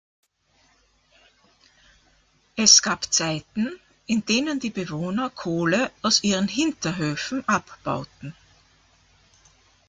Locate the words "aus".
6.01-6.23